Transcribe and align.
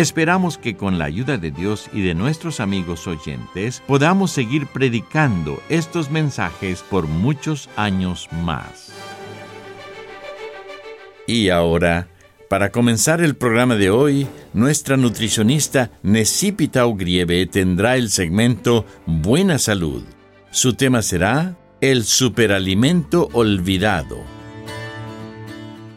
Esperamos 0.00 0.56
que 0.56 0.78
con 0.78 0.98
la 0.98 1.04
ayuda 1.04 1.36
de 1.36 1.50
Dios 1.50 1.90
y 1.92 2.00
de 2.00 2.14
nuestros 2.14 2.60
amigos 2.60 3.06
oyentes 3.06 3.82
podamos 3.86 4.30
seguir 4.30 4.66
predicando 4.66 5.62
estos 5.68 6.10
mensajes 6.10 6.82
por 6.88 7.06
muchos 7.06 7.68
años 7.76 8.26
más. 8.32 8.94
Y 11.26 11.50
ahora, 11.50 12.08
para 12.48 12.70
comenzar 12.70 13.20
el 13.20 13.36
programa 13.36 13.76
de 13.76 13.90
hoy, 13.90 14.26
nuestra 14.54 14.96
nutricionista 14.96 15.90
Necipita 16.02 16.86
Ugrieve 16.86 17.44
tendrá 17.44 17.96
el 17.96 18.08
segmento 18.08 18.86
Buena 19.04 19.58
Salud. 19.58 20.02
Su 20.50 20.72
tema 20.72 21.02
será 21.02 21.58
El 21.82 22.04
superalimento 22.04 23.28
olvidado. 23.34 24.39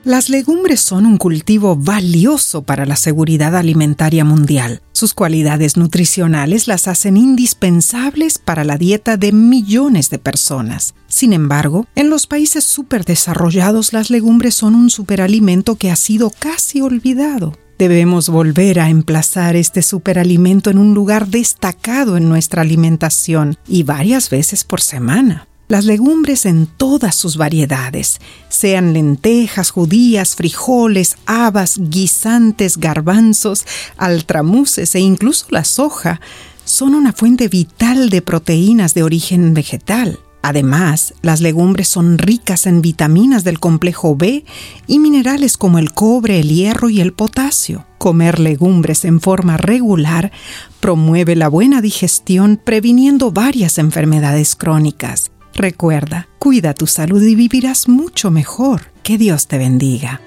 Las 0.06 0.28
legumbres 0.28 0.82
son 0.82 1.06
un 1.06 1.18
cultivo 1.18 1.78
valioso 1.78 2.64
para 2.64 2.86
la 2.86 2.98
seguridad 2.98 3.56
alimentaria 3.56 4.26
mundial. 4.26 4.82
Sus 4.92 5.14
cualidades 5.14 5.78
nutricionales 5.78 6.68
las 6.68 6.90
hacen 6.90 7.16
indispensables 7.16 8.38
para 8.38 8.66
la 8.66 8.78
dieta 8.78 9.16
de 9.16 9.32
millones 9.32 10.10
de 10.10 10.20
personas. 10.20 10.94
Sin 11.08 11.32
embargo, 11.32 11.88
en 11.96 12.10
los 12.10 12.28
países 12.28 12.66
superdesarrollados 12.66 13.94
las 13.94 14.10
legumbres 14.10 14.56
son 14.56 14.76
un 14.76 14.90
superalimento 14.90 15.78
que 15.78 15.90
ha 15.90 15.96
sido 15.96 16.32
casi 16.38 16.82
olvidado. 16.82 17.54
Debemos 17.80 18.28
volver 18.28 18.82
a 18.82 18.90
emplazar 18.90 19.56
este 19.56 19.82
superalimento 19.82 20.70
en 20.70 20.80
un 20.80 20.94
lugar 20.94 21.30
destacado 21.30 22.18
en 22.18 22.28
nuestra 22.28 22.62
alimentación 22.62 23.58
y 23.70 23.84
varias 23.84 24.30
veces 24.30 24.66
por 24.66 24.82
semana 24.82 25.48
las 25.68 25.86
legumbres 25.86 26.46
en 26.46 26.68
todas 26.68 27.16
sus 27.16 27.38
variedades, 27.38 28.20
sean 28.50 28.94
lentejas, 28.94 29.72
judías, 29.72 30.36
frijoles, 30.36 31.18
habas, 31.26 31.78
guisantes, 31.80 32.78
garbanzos, 32.78 33.66
altramuces 33.98 34.94
e 34.96 35.00
incluso 35.00 35.48
la 35.50 35.64
soja, 35.64 36.20
son 36.66 36.96
una 36.96 37.14
fuente 37.14 37.48
vital 37.48 38.10
de 38.10 38.22
proteínas 38.22 38.94
de 38.94 39.04
origen 39.04 39.54
vegetal. 39.54 40.20
Además, 40.46 41.14
las 41.22 41.40
legumbres 41.40 41.88
son 41.88 42.18
ricas 42.18 42.66
en 42.68 42.82
vitaminas 42.82 43.46
del 43.46 43.62
complejo 43.62 44.18
B 44.18 44.44
y 44.88 45.00
minerales 45.00 45.56
como 45.56 45.80
el 45.80 45.94
cobre, 45.94 46.42
el 46.42 46.50
hierro 46.50 46.90
y 46.90 47.00
el 47.00 47.14
potasio. 47.14 47.86
Comer 47.98 48.40
legumbres 48.40 49.06
en 49.06 49.22
forma 49.22 49.56
regular 49.56 50.34
promueve 50.82 51.38
la 51.38 51.48
buena 51.48 51.80
digestión 51.80 52.60
previniendo 52.62 53.32
varias 53.32 53.78
enfermedades 53.78 54.58
crónicas. 54.58 55.32
Recuerda, 55.56 56.28
cuida 56.40 56.74
tu 56.74 56.88
salud 56.88 57.22
y 57.22 57.36
vivirás 57.36 57.88
mucho 57.88 58.32
mejor. 58.32 58.92
Que 59.04 59.18
Dios 59.18 59.48
te 59.48 59.58
bendiga. 59.58 60.20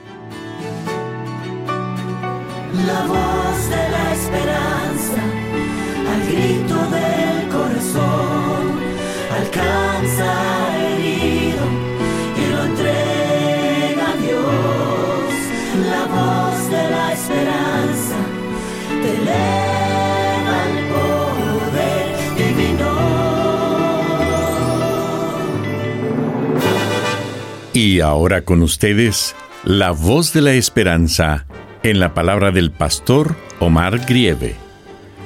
La 2.86 3.06
voz 3.06 3.68
de 3.68 3.88
la 3.90 4.12
esperanza, 4.12 5.22
al 6.12 6.22
grito 6.30 6.76
del 6.90 7.48
corazón, 7.48 8.78
alcanza 9.34 10.28
herido 10.78 11.64
y 12.36 12.52
lo 12.52 12.64
entrega 12.64 14.10
a 14.12 14.16
Dios. 14.18 15.34
La 15.90 16.04
voz 16.06 16.70
de 16.70 16.90
la 16.90 17.12
esperanza, 17.12 18.16
te 19.02 19.24
Y 27.76 28.00
ahora 28.00 28.42
con 28.42 28.62
ustedes, 28.62 29.36
la 29.62 29.90
voz 29.90 30.32
de 30.32 30.40
la 30.40 30.54
esperanza 30.54 31.44
en 31.82 32.00
la 32.00 32.14
palabra 32.14 32.50
del 32.50 32.70
pastor 32.70 33.36
Omar 33.60 34.06
Grieve. 34.06 34.56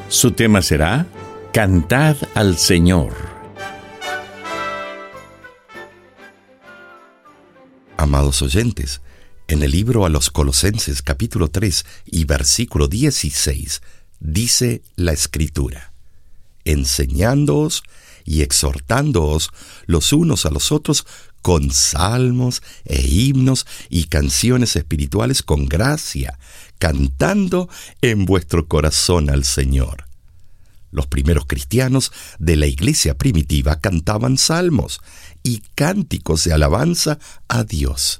Su 0.09 0.33
tema 0.33 0.61
será 0.61 1.06
Cantad 1.53 2.16
al 2.34 2.59
Señor. 2.59 3.15
Amados 7.97 8.43
oyentes, 8.43 9.00
en 9.47 9.62
el 9.62 9.71
libro 9.71 10.05
a 10.05 10.09
los 10.09 10.28
Colosenses 10.31 11.03
capítulo 11.03 11.53
3 11.53 11.87
y 12.06 12.25
versículo 12.25 12.88
16 12.88 13.81
dice 14.19 14.82
la 14.97 15.12
escritura, 15.12 15.93
enseñándoos 16.65 17.84
y 18.25 18.42
exhortándoos 18.42 19.50
los 19.86 20.12
unos 20.12 20.47
a 20.47 20.50
los 20.50 20.72
otros 20.72 21.06
con 21.42 21.70
salmos 21.70 22.62
e 22.84 23.00
himnos 23.00 23.66
y 23.88 24.04
canciones 24.04 24.76
espirituales 24.76 25.42
con 25.42 25.66
gracia, 25.66 26.38
cantando 26.78 27.69
en 28.03 28.26
vuestro 28.26 28.69
corazón 28.69 29.31
al 29.31 29.44
Señor. 29.44 30.04
Los 30.91 31.06
primeros 31.06 31.47
cristianos 31.47 32.12
de 32.38 32.56
la 32.56 32.66
iglesia 32.66 33.16
primitiva 33.16 33.81
cantaban 33.81 34.38
salmos 34.38 35.00
y 35.42 35.62
cánticos 35.75 36.44
de 36.44 36.52
alabanza 36.52 37.19
a 37.48 37.64
Dios. 37.64 38.19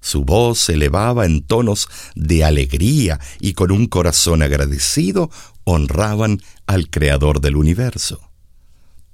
Su 0.00 0.24
voz 0.24 0.58
se 0.58 0.74
elevaba 0.74 1.24
en 1.24 1.42
tonos 1.42 1.88
de 2.14 2.44
alegría 2.44 3.20
y 3.40 3.54
con 3.54 3.72
un 3.72 3.86
corazón 3.86 4.42
agradecido 4.42 5.30
honraban 5.64 6.42
al 6.66 6.90
Creador 6.90 7.40
del 7.40 7.56
universo. 7.56 8.33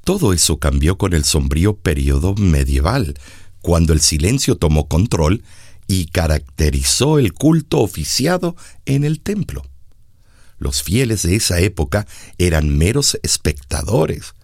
Todo 0.05 0.33
eso 0.33 0.59
cambió 0.59 0.99
con 0.99 1.13
el 1.13 1.25
sombrío 1.25 1.77
periodo 1.77 2.35
medieval, 2.35 3.15
cuando 3.61 3.93
el 3.93 4.01
silencio 4.01 4.57
tomó 4.57 4.89
control 4.89 5.43
y 5.87 6.07
caracterizó 6.07 7.19
el 7.19 7.33
culto 7.33 7.81
oficiado 7.81 8.57
en 8.87 9.05
el 9.05 9.21
templo. 9.21 9.63
Los 10.59 10.83
fieles 10.83 11.23
de 11.23 11.37
esa 11.37 11.59
época 11.61 12.07
eran 12.39 12.77
meros 12.77 13.19
espectadores. 13.23 14.35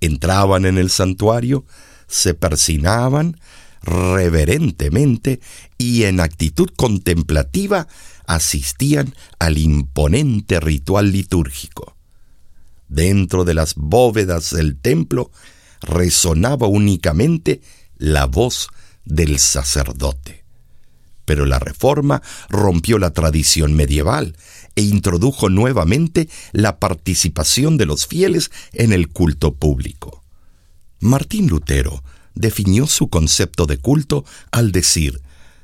Entraban 0.00 0.66
en 0.66 0.78
el 0.78 0.90
santuario, 0.90 1.64
se 2.06 2.34
persinaban 2.34 3.40
reverentemente 3.82 5.40
y 5.78 6.04
en 6.04 6.20
actitud 6.20 6.68
contemplativa 6.76 7.88
asistían 8.26 9.14
al 9.38 9.58
imponente 9.58 10.60
ritual 10.60 11.10
litúrgico. 11.12 11.95
Dentro 12.88 13.44
de 13.44 13.54
las 13.54 13.74
bóvedas 13.74 14.50
del 14.50 14.78
templo 14.78 15.30
resonaba 15.80 16.66
únicamente 16.66 17.60
la 17.96 18.26
voz 18.26 18.68
del 19.04 19.38
sacerdote. 19.38 20.44
Pero 21.24 21.44
la 21.44 21.58
reforma 21.58 22.22
rompió 22.48 22.98
la 22.98 23.12
tradición 23.12 23.74
medieval 23.74 24.36
e 24.76 24.82
introdujo 24.82 25.48
nuevamente 25.48 26.28
la 26.52 26.78
participación 26.78 27.78
de 27.78 27.86
los 27.86 28.06
fieles 28.06 28.50
en 28.72 28.92
el 28.92 29.08
culto 29.08 29.54
público. 29.54 30.22
Martín 31.00 31.48
Lutero 31.48 32.04
definió 32.34 32.86
su 32.86 33.08
concepto 33.08 33.66
de 33.66 33.78
culto 33.78 34.24
al 34.52 34.70
decir, 34.70 35.20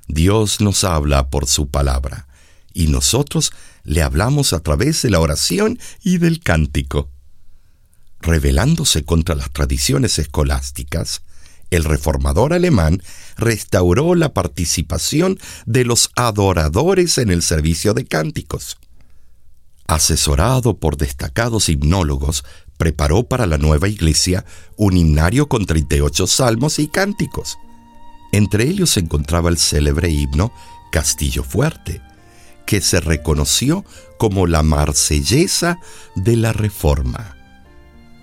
Dios 0.08 0.60
nos 0.60 0.82
habla 0.84 1.30
por 1.30 1.46
su 1.46 1.69
palabra, 1.69 2.26
y 2.74 2.88
nosotros 2.88 3.52
le 3.84 4.02
hablamos 4.02 4.52
a 4.52 4.60
través 4.60 5.02
de 5.02 5.10
la 5.10 5.20
oración 5.20 5.78
y 6.02 6.19
del 6.19 6.40
cántico. 6.40 7.10
Rebelándose 8.20 9.04
contra 9.04 9.34
las 9.34 9.50
tradiciones 9.50 10.19
escolásticas, 10.19 11.22
el 11.70 11.84
reformador 11.84 12.52
alemán 12.52 13.02
restauró 13.36 14.14
la 14.14 14.34
participación 14.34 15.38
de 15.64 15.84
los 15.84 16.10
adoradores 16.16 17.19
en 17.19 17.30
el 17.30 17.42
servicio 17.42 17.94
de 17.94 18.04
cánticos. 18.06 18.78
asesorado 19.88 20.78
por 20.78 20.96
destacados 20.96 21.69
himnólogos, 21.69 22.44
preparó 22.78 23.24
para 23.24 23.46
la 23.46 23.58
nueva 23.58 23.88
iglesia 23.88 24.44
un 24.76 24.96
himnario 24.96 25.48
con 25.48 25.66
38 25.66 26.26
salmos 26.26 26.78
y 26.78 26.88
cánticos. 26.88 27.58
Entre 28.32 28.64
ellos 28.64 28.90
se 28.90 29.00
encontraba 29.00 29.50
el 29.50 29.58
célebre 29.58 30.08
himno 30.08 30.52
Castillo 30.90 31.44
Fuerte, 31.44 32.00
que 32.72 32.80
se 32.80 33.00
reconoció 33.00 33.84
como 34.16 34.46
la 34.46 34.62
marsellesa 34.62 35.78
de 36.14 36.36
la 36.36 36.54
Reforma. 36.54 37.36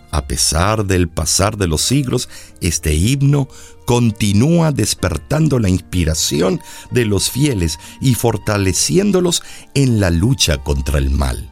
A 0.09 0.25
pesar 0.25 0.87
del 0.87 1.07
pasar 1.07 1.55
de 1.55 1.67
los 1.67 1.83
siglos, 1.83 2.29
este 2.59 2.95
himno 2.95 3.47
continúa 3.85 4.71
despertando 4.71 5.59
la 5.59 5.69
inspiración 5.69 6.61
de 6.89 7.05
los 7.05 7.29
fieles 7.29 7.77
y 8.01 8.15
fortaleciéndolos 8.15 9.43
en 9.75 9.99
la 9.99 10.09
lucha 10.09 10.57
contra 10.57 10.97
el 10.97 11.11
mal. 11.11 11.47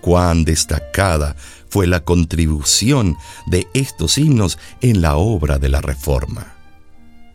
Cuán 0.00 0.44
destacada 0.46 1.36
fue 1.68 1.86
la 1.86 2.02
contribución 2.02 3.18
de 3.44 3.68
estos 3.74 4.16
himnos 4.16 4.58
en 4.80 5.02
la 5.02 5.16
obra 5.16 5.58
de 5.58 5.68
la 5.68 5.82
Reforma. 5.82 6.54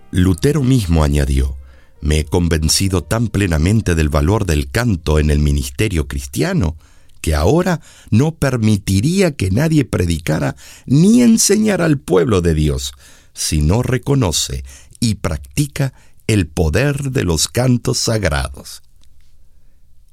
Lutero 0.10 0.64
mismo 0.64 1.04
añadió, 1.04 1.56
me 2.02 2.20
he 2.20 2.26
convencido 2.26 3.04
tan 3.04 3.28
plenamente 3.28 3.96
del 3.96 4.10
valor 4.10 4.46
del 4.46 4.70
canto 4.70 5.20
en 5.20 5.30
el 5.30 5.40
ministerio 5.40 6.08
cristiano, 6.08 6.78
que 7.22 7.34
ahora 7.34 7.82
no 8.12 8.36
permitiría 8.36 9.36
que 9.36 9.50
nadie 9.50 9.86
predicara 9.86 10.56
ni 10.86 11.24
enseñara 11.24 11.86
al 11.86 11.98
pueblo 11.98 12.42
de 12.42 12.54
Dios, 12.54 12.94
si 13.34 13.62
no 13.62 13.82
reconoce 13.82 14.64
y 15.00 15.16
practica 15.16 15.94
el 16.28 16.48
poder 16.48 17.12
de 17.12 17.24
los 17.24 17.48
cantos 17.48 17.98
sagrados. 17.98 18.84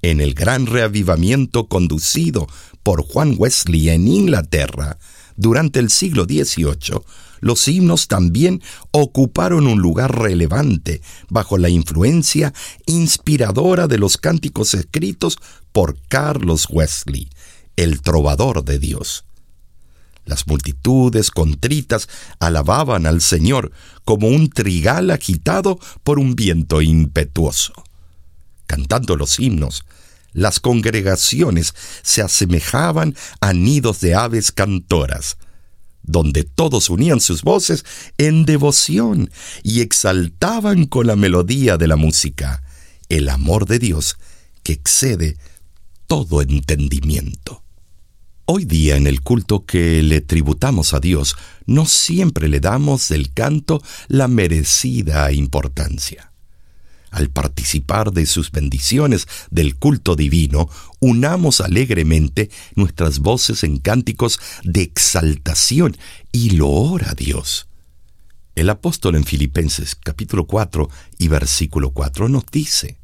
En 0.00 0.20
el 0.20 0.34
gran 0.34 0.66
reavivamiento 0.66 1.68
conducido 1.68 2.48
por 2.82 3.04
Juan 3.04 3.34
Wesley 3.38 3.90
en 3.90 4.08
Inglaterra 4.08 4.98
durante 5.36 5.80
el 5.80 5.90
siglo 5.90 6.24
XVIII, 6.24 7.02
los 7.42 7.66
himnos 7.66 8.06
también 8.06 8.62
ocuparon 8.92 9.66
un 9.66 9.80
lugar 9.80 10.16
relevante 10.16 11.02
bajo 11.28 11.58
la 11.58 11.68
influencia 11.68 12.54
inspiradora 12.86 13.88
de 13.88 13.98
los 13.98 14.16
cánticos 14.16 14.74
escritos 14.74 15.38
por 15.72 15.98
Carlos 16.08 16.68
Wesley, 16.70 17.28
el 17.76 18.00
trovador 18.00 18.64
de 18.64 18.78
Dios. 18.78 19.24
Las 20.24 20.46
multitudes 20.46 21.32
contritas 21.32 22.08
alababan 22.38 23.06
al 23.06 23.20
Señor 23.20 23.72
como 24.04 24.28
un 24.28 24.48
trigal 24.48 25.10
agitado 25.10 25.80
por 26.04 26.20
un 26.20 26.36
viento 26.36 26.80
impetuoso. 26.80 27.72
Cantando 28.68 29.16
los 29.16 29.40
himnos, 29.40 29.84
las 30.32 30.60
congregaciones 30.60 31.74
se 32.02 32.22
asemejaban 32.22 33.16
a 33.40 33.52
nidos 33.52 34.00
de 34.00 34.14
aves 34.14 34.52
cantoras, 34.52 35.38
donde 36.02 36.44
todos 36.44 36.90
unían 36.90 37.20
sus 37.20 37.42
voces 37.42 37.84
en 38.18 38.44
devoción 38.44 39.30
y 39.62 39.80
exaltaban 39.80 40.86
con 40.86 41.06
la 41.06 41.16
melodía 41.16 41.76
de 41.76 41.88
la 41.88 41.96
música 41.96 42.62
el 43.08 43.28
amor 43.28 43.66
de 43.66 43.78
Dios 43.78 44.16
que 44.62 44.72
excede 44.72 45.36
todo 46.06 46.42
entendimiento. 46.42 47.62
Hoy 48.44 48.64
día 48.64 48.96
en 48.96 49.06
el 49.06 49.20
culto 49.20 49.64
que 49.64 50.02
le 50.02 50.20
tributamos 50.20 50.94
a 50.94 51.00
Dios, 51.00 51.36
no 51.66 51.86
siempre 51.86 52.48
le 52.48 52.60
damos 52.60 53.08
del 53.08 53.32
canto 53.32 53.82
la 54.08 54.28
merecida 54.28 55.30
importancia. 55.32 56.31
Al 57.12 57.28
participar 57.28 58.12
de 58.12 58.24
sus 58.24 58.50
bendiciones 58.50 59.28
del 59.50 59.76
culto 59.76 60.16
divino, 60.16 60.70
unamos 60.98 61.60
alegremente 61.60 62.50
nuestras 62.74 63.18
voces 63.18 63.64
en 63.64 63.78
cánticos 63.78 64.40
de 64.64 64.80
exaltación 64.80 65.94
y 66.32 66.50
loor 66.50 67.06
a 67.06 67.12
Dios. 67.12 67.68
El 68.54 68.70
apóstol 68.70 69.16
en 69.16 69.24
Filipenses 69.24 69.94
capítulo 69.94 70.46
4 70.46 70.88
y 71.18 71.28
versículo 71.28 71.90
4 71.90 72.30
nos 72.30 72.46
dice, 72.50 72.96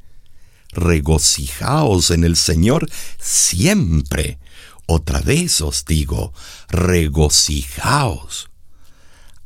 Regocijaos 0.72 2.10
en 2.10 2.24
el 2.24 2.36
Señor 2.36 2.88
siempre. 3.20 4.38
Otra 4.86 5.20
vez 5.20 5.60
os 5.60 5.84
digo, 5.84 6.32
regocijaos. 6.70 8.48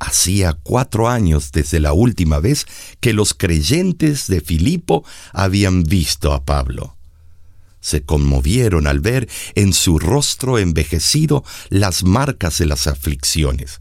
Hacía 0.05 0.55
cuatro 0.65 1.09
años 1.09 1.53
desde 1.53 1.79
la 1.79 1.93
última 1.93 2.41
vez 2.41 2.67
que 2.99 3.13
los 3.13 3.35
creyentes 3.35 4.27
de 4.27 4.41
Filipo 4.41 5.05
habían 5.33 5.85
visto 5.85 6.33
a 6.33 6.45
Pablo. 6.45 6.97
Se 7.81 8.03
conmovieron 8.03 8.89
al 8.89 8.99
ver 8.99 9.29
en 9.55 9.73
su 9.73 10.01
rostro 10.01 10.59
envejecido 10.59 11.45
las 11.69 12.03
marcas 12.03 12.59
de 12.59 12.67
las 12.67 12.89
aflicciones. 12.89 13.81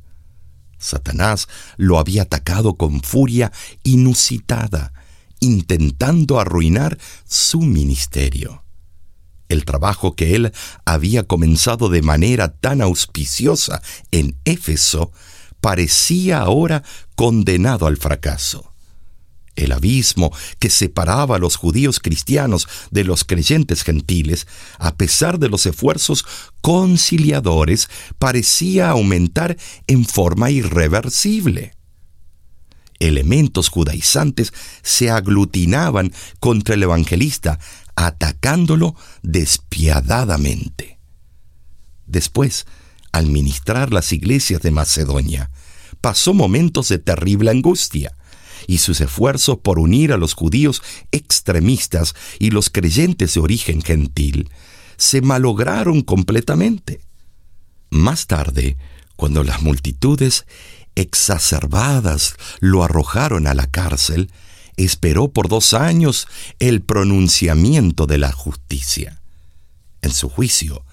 Satanás 0.78 1.48
lo 1.78 1.98
había 1.98 2.22
atacado 2.22 2.76
con 2.76 3.02
furia 3.02 3.52
inusitada, 3.82 4.94
intentando 5.40 6.40
arruinar 6.40 7.00
su 7.28 7.62
ministerio. 7.62 8.64
El 9.50 9.66
trabajo 9.66 10.16
que 10.16 10.36
él 10.36 10.54
había 10.86 11.24
comenzado 11.24 11.90
de 11.90 12.04
manera 12.04 12.54
tan 12.54 12.84
auspiciosa 12.84 13.82
en 14.12 14.38
Éfeso 14.46 15.12
parecía 15.62 16.40
ahora 16.40 16.84
condenado 17.16 17.88
al 17.88 17.98
fracaso. 17.98 18.72
El 19.56 19.74
abismo 19.74 20.36
que 20.60 20.70
separaba 20.70 21.36
a 21.36 21.40
los 21.40 21.56
judíos 21.56 22.00
cristianos 22.00 22.68
de 22.90 23.04
los 23.04 23.24
creyentes 23.24 23.84
gentiles, 23.84 24.48
a 24.80 24.96
pesar 24.96 25.40
de 25.40 25.50
los 25.50 25.66
esfuerzos 25.66 26.26
conciliadores, 26.62 27.90
parecía 28.18 28.90
aumentar 28.90 29.58
en 29.88 30.06
forma 30.06 30.52
irreversible. 30.52 31.76
Elementos 33.00 33.70
judaizantes 33.70 34.54
se 34.84 35.10
aglutinaban 35.10 36.14
contra 36.40 36.76
el 36.76 36.84
evangelista, 36.84 37.60
atacándolo 37.96 38.96
despiadadamente. 39.22 41.00
Después, 42.06 42.66
al 43.12 43.28
ministrar 43.28 43.92
las 43.94 44.12
iglesias 44.14 44.62
de 44.62 44.72
Macedonia, 44.72 45.52
pasó 46.02 46.34
momentos 46.34 46.90
de 46.90 47.00
terrible 47.00 47.52
angustia, 47.52 48.16
y 48.68 48.78
sus 48.78 49.02
esfuerzos 49.02 49.58
por 49.58 49.80
unir 49.80 50.14
a 50.14 50.18
los 50.18 50.34
judíos 50.34 50.82
extremistas 51.12 52.16
y 52.40 52.52
los 52.52 52.70
creyentes 52.70 53.34
de 53.34 53.40
origen 53.40 53.82
gentil 53.82 54.50
se 54.98 55.22
malograron 55.22 56.02
completamente. 56.02 57.02
Más 57.90 58.28
tarde, 58.28 58.78
cuando 59.16 59.44
las 59.44 59.62
multitudes 59.62 60.46
exacerbadas 60.96 62.36
lo 62.60 62.84
arrojaron 62.84 63.48
a 63.48 63.54
la 63.54 63.68
cárcel, 63.68 64.32
esperó 64.78 65.30
por 65.32 65.48
dos 65.48 65.74
años 65.74 66.28
el 66.60 66.82
pronunciamiento 66.82 68.06
de 68.06 68.18
la 68.18 68.32
justicia. 68.32 69.22
En 70.02 70.12
su 70.12 70.30
juicio, 70.30 70.84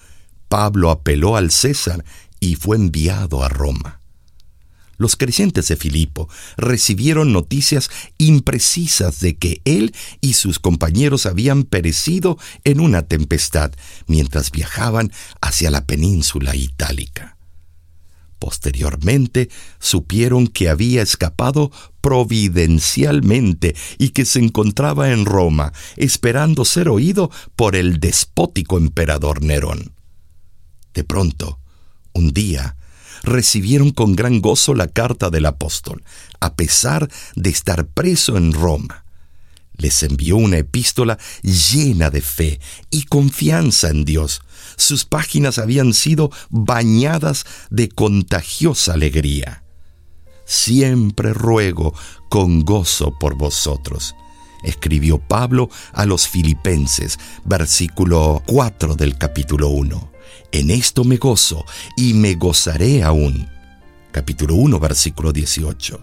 Pablo 0.49 0.91
apeló 0.91 1.37
al 1.37 1.51
César 1.51 2.05
y 2.41 2.57
fue 2.57 2.77
enviado 2.77 3.45
a 3.45 3.49
Roma. 3.49 4.01
Los 4.99 5.15
creyentes 5.15 5.69
de 5.69 5.77
Filipo 5.77 6.29
recibieron 6.57 7.33
noticias 7.33 7.89
imprecisas 8.19 9.21
de 9.21 9.37
que 9.37 9.63
él 9.65 9.95
y 10.21 10.33
sus 10.33 10.59
compañeros 10.59 11.25
habían 11.25 11.63
perecido 11.63 12.37
en 12.65 12.81
una 12.81 13.03
tempestad 13.03 13.71
mientras 14.09 14.51
viajaban 14.51 15.13
hacia 15.41 15.71
la 15.71 15.87
península 15.87 16.57
itálica. 16.57 17.37
Posteriormente 18.41 19.51
supieron 19.79 20.49
que 20.49 20.69
había 20.69 21.03
escapado 21.03 21.71
providencialmente 22.01 23.77
y 23.99 24.11
que 24.11 24.25
se 24.25 24.41
encontraba 24.41 25.11
en 25.13 25.27
Roma, 25.27 25.73
esperando 25.97 26.65
ser 26.65 26.89
oído 26.89 27.31
por 27.55 27.77
el 27.77 28.01
despótico 28.01 28.79
emperador 28.79 29.43
Nerón. 29.43 29.98
De 30.99 31.05
pronto, 31.05 31.61
un 32.13 32.33
día, 32.33 32.75
recibieron 33.23 33.93
con 33.93 34.17
gran 34.17 34.41
gozo 34.41 34.75
la 34.75 34.89
carta 34.89 35.31
del 35.31 35.47
apóstol, 35.47 36.03
a 36.41 36.57
pesar 36.57 37.09
de 37.37 37.51
estar 37.51 37.87
preso 37.87 38.37
en 38.37 38.53
Roma. 38.53 39.05
Les 39.77 40.03
envió 40.03 40.37
una 40.37 40.59
epístola 40.59 41.17
llena 41.43 42.11
de 42.11 42.21
fe 42.21 42.59
y 42.91 43.05
confianza 43.05 43.91
en 43.91 44.05
Dios. 44.05 44.43
Sus 44.77 45.05
páginas 45.05 45.61
habían 45.61 45.95
sido 45.95 46.33
bañadas 46.51 47.47
de 47.71 47.89
contagiosa 47.89 48.95
alegría. 48.95 49.63
Siempre 50.47 51.33
ruego 51.33 51.95
con 52.29 52.65
gozo 52.65 53.17
por 53.21 53.37
vosotros, 53.37 54.17
escribió 54.63 55.19
Pablo 55.19 55.71
a 55.93 56.07
los 56.07 56.29
filipenses, 56.29 57.19
versículo 57.45 58.43
4 58.47 58.95
del 58.95 59.17
capítulo 59.19 59.69
1 59.69 60.19
en 60.53 60.71
esto 60.71 61.05
me 61.05 61.17
gozo 61.17 61.65
y 61.97 62.15
me 62.15 62.35
gozaré 62.35 63.03
aún. 63.03 63.49
Capítulo 64.13 64.55
1, 64.55 64.81
versículo 64.81 65.33
18. 65.33 66.01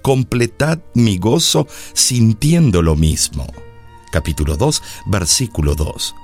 Completad 0.00 0.78
mi 0.94 1.18
gozo 1.18 1.66
sintiendo 1.92 2.80
lo 2.80 2.96
mismo. 2.96 3.46
Capítulo 4.10 4.56
2, 4.56 4.82
versículo 5.06 5.74
2. 5.74 6.14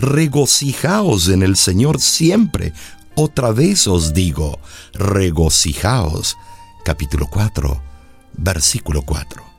regocijaos 0.00 1.28
en 1.28 1.42
el 1.42 1.56
Señor 1.56 2.00
siempre. 2.00 2.72
Otra 3.14 3.52
vez 3.52 3.86
os 3.86 4.12
digo, 4.12 4.58
regocijaos. 4.94 6.36
Capítulo 6.84 7.28
4, 7.28 7.80
versículo 8.38 9.02
4. 9.02 9.51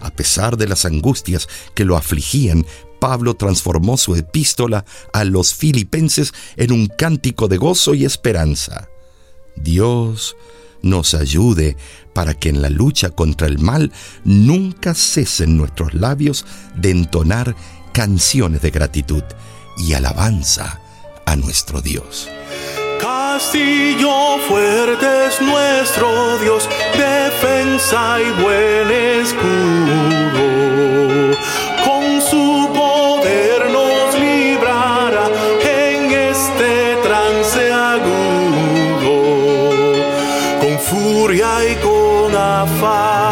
A 0.00 0.10
pesar 0.10 0.56
de 0.56 0.66
las 0.66 0.84
angustias 0.84 1.48
que 1.74 1.84
lo 1.84 1.96
afligían, 1.96 2.66
Pablo 3.00 3.34
transformó 3.34 3.96
su 3.96 4.14
epístola 4.14 4.84
a 5.12 5.24
los 5.24 5.54
filipenses 5.54 6.32
en 6.56 6.72
un 6.72 6.86
cántico 6.86 7.48
de 7.48 7.56
gozo 7.56 7.94
y 7.94 8.04
esperanza. 8.04 8.88
Dios 9.56 10.36
nos 10.82 11.14
ayude 11.14 11.76
para 12.14 12.34
que 12.34 12.48
en 12.48 12.62
la 12.62 12.70
lucha 12.70 13.10
contra 13.10 13.46
el 13.46 13.58
mal 13.58 13.92
nunca 14.24 14.94
cesen 14.94 15.56
nuestros 15.56 15.94
labios 15.94 16.46
de 16.76 16.90
entonar 16.90 17.56
canciones 17.92 18.62
de 18.62 18.70
gratitud 18.70 19.22
y 19.76 19.94
alabanza 19.94 20.80
a 21.26 21.36
nuestro 21.36 21.80
Dios. 21.80 22.28
Castillo 23.40 24.36
fuerte 24.46 25.06
es 25.28 25.40
nuestro 25.40 26.36
Dios, 26.40 26.68
defensa 26.92 28.18
y 28.20 28.30
buen 28.42 28.90
escudo. 28.90 30.44
Con 31.82 32.20
su 32.20 32.68
poder 32.74 33.70
nos 33.70 34.14
librará 34.20 35.26
en 35.62 36.12
este 36.12 36.96
trance 37.02 37.72
agudo. 37.72 39.16
Con 40.60 40.78
furia 40.78 41.50
y 41.64 41.76
con 41.76 42.36
afán, 42.36 43.29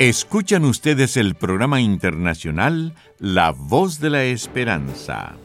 Escuchan 0.00 0.64
ustedes 0.64 1.16
el 1.18 1.34
programa 1.34 1.82
internacional 1.82 2.94
La 3.18 3.50
Voz 3.50 4.00
de 4.00 4.08
la 4.08 4.24
Esperanza. 4.24 5.36